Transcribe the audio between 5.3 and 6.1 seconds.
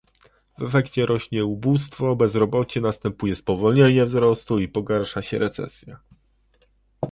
recesja